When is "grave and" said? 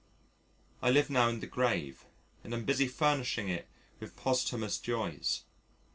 1.45-2.55